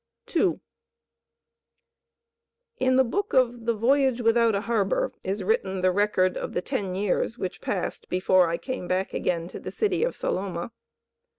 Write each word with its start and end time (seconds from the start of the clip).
II 0.35 0.59
In 2.79 2.95
the 2.95 3.03
Book 3.03 3.33
of 3.33 3.67
the 3.67 3.75
Voyage 3.75 4.19
without 4.19 4.55
a 4.55 4.61
Harbour 4.61 5.13
is 5.23 5.43
written 5.43 5.81
the 5.81 5.91
record 5.91 6.35
of 6.37 6.53
the 6.53 6.61
ten 6.63 6.95
years 6.95 7.37
which 7.37 7.61
passed 7.61 8.09
before 8.09 8.49
I 8.49 8.57
came 8.57 8.87
back 8.87 9.13
again 9.13 9.47
to 9.49 9.59
the 9.59 9.69
city 9.69 10.01
of 10.03 10.15
Saloma. 10.15 10.71